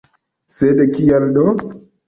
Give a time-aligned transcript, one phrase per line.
[0.55, 1.47] Sed kial do?